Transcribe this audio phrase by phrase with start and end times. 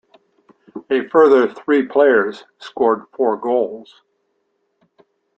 [0.89, 4.01] A further three players scored four goals.